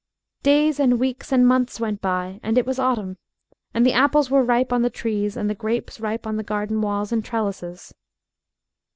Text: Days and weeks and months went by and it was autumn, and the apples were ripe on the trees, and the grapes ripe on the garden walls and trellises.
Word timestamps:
Days 0.41 0.79
and 0.79 0.99
weeks 0.99 1.31
and 1.31 1.47
months 1.47 1.79
went 1.79 2.01
by 2.01 2.39
and 2.41 2.57
it 2.57 2.65
was 2.65 2.79
autumn, 2.79 3.19
and 3.71 3.85
the 3.85 3.93
apples 3.93 4.31
were 4.31 4.41
ripe 4.43 4.73
on 4.73 4.81
the 4.81 4.89
trees, 4.89 5.37
and 5.37 5.47
the 5.47 5.53
grapes 5.53 5.99
ripe 5.99 6.25
on 6.25 6.37
the 6.37 6.43
garden 6.43 6.81
walls 6.81 7.11
and 7.11 7.23
trellises. 7.23 7.93